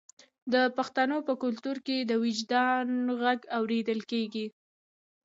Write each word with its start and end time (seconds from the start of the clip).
د 0.53 0.55
پښتنو 0.77 1.17
په 1.27 1.33
کلتور 1.43 1.77
کې 1.85 1.97
د 2.01 2.11
وجدان 2.23 2.87
غږ 3.21 3.39
اوریدل 3.57 3.99
کیږي. 4.11 4.45